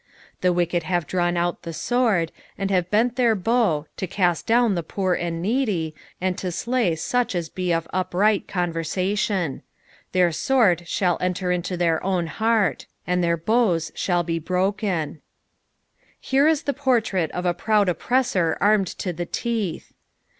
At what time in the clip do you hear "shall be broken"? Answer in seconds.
13.93-15.21